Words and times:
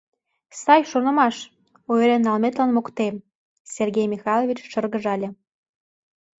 —Сай 0.61 0.81
шонымаш, 0.91 1.35
ойырен 1.91 2.21
налметлан 2.27 2.69
моктем,— 2.73 3.15
Сергей 3.73 4.07
Михайлович 4.13 4.59
шыргыжале. 4.71 5.29